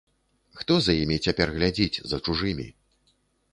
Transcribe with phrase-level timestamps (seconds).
[0.59, 2.69] Хто за імі цяпер глядзіць, за чужымі?